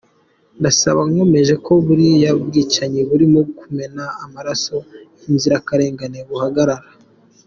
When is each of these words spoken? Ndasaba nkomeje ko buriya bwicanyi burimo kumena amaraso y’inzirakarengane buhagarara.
Ndasaba 0.59 1.01
nkomeje 1.09 1.53
ko 1.65 1.71
buriya 1.85 2.31
bwicanyi 2.45 2.99
burimo 3.09 3.39
kumena 3.57 4.03
amaraso 4.25 4.75
y’inzirakarengane 5.21 6.19
buhagarara. 6.29 6.87